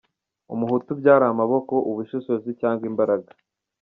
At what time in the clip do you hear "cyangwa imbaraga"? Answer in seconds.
2.61-3.29